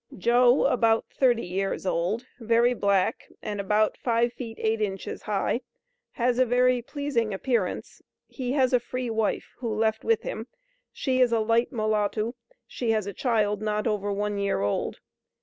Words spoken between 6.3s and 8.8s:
a very pleasing appearance, he has a